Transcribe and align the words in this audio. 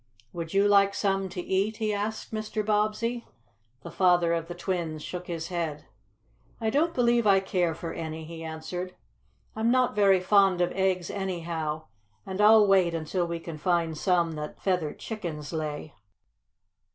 Would 0.33 0.51
you 0.51 0.67
like 0.67 0.95
some 0.95 1.29
to 1.29 1.41
eat?" 1.41 1.77
he 1.77 1.93
asked 1.93 2.33
Mr. 2.33 2.65
Bobbsey. 2.65 3.27
The 3.83 3.91
father 3.91 4.33
of 4.33 4.47
the 4.47 4.55
twins 4.55 5.03
shook 5.03 5.27
his 5.27 5.49
head. 5.49 5.85
"I 6.59 6.71
don't 6.71 6.95
believe 6.95 7.27
I 7.27 7.39
care 7.39 7.75
for 7.75 7.93
any," 7.93 8.25
he 8.25 8.43
answered. 8.43 8.95
"I'm 9.55 9.69
not 9.69 9.93
very 9.95 10.19
fond 10.19 10.59
of 10.59 10.71
eggs, 10.71 11.11
anyhow, 11.11 11.83
and 12.25 12.41
I'll 12.41 12.65
wait 12.65 12.95
until 12.95 13.27
we 13.27 13.39
can 13.39 13.59
find 13.59 13.95
some 13.95 14.31
that 14.31 14.59
feathered 14.59 14.97
chickens 14.97 15.53
lay." 15.53 15.93